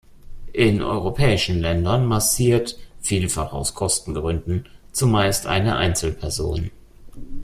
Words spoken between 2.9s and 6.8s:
vielfach aus Kostengründen, zumeist eine Einzelperson.